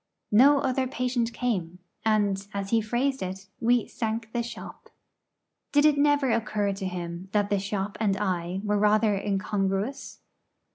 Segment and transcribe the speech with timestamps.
[0.31, 4.89] No other patient came; and, as he phrased it, we 'sank the shop.'
[5.71, 10.17] Did it never occur to him that the 'shop' and I were rather incongruous?